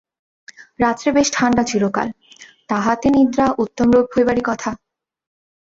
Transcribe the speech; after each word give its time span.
রাত্রে 0.79 1.09
বেশ 1.11 1.27
ঠাণ্ডা 1.33 1.63
চিরকাল, 1.63 2.07
তাহাতে 2.69 3.07
নিদ্রা 3.15 3.45
উত্তমরূপ 3.63 4.07
হইবারই 4.13 4.43
কথা। 4.49 4.71